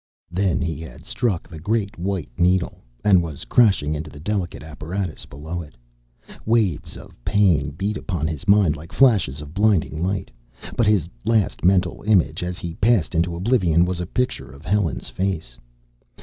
Then 0.31 0.61
he 0.61 0.79
had 0.79 1.05
struck 1.05 1.47
the 1.47 1.59
great 1.59 1.95
white 1.95 2.31
needle, 2.35 2.81
and 3.05 3.21
was 3.21 3.45
crashing 3.45 3.93
into 3.93 4.09
the 4.09 4.19
delicate 4.19 4.63
apparatus 4.63 5.27
below 5.27 5.61
it. 5.61 5.75
Waves 6.43 6.97
of 6.97 7.23
pain 7.23 7.69
beat 7.69 7.97
upon 7.97 8.25
his 8.25 8.47
mind 8.47 8.75
like 8.75 8.91
flashes 8.91 9.41
of 9.41 9.53
blinding 9.53 10.01
light. 10.01 10.31
But 10.75 10.87
his 10.87 11.07
last 11.23 11.63
mental 11.63 12.01
image, 12.07 12.41
as 12.41 12.57
he 12.57 12.73
passed 12.73 13.13
into 13.13 13.35
oblivion, 13.35 13.85
was 13.85 13.99
a 13.99 14.07
picture 14.07 14.49
of 14.51 14.65
Helen's 14.65 15.07
face. 15.09 15.59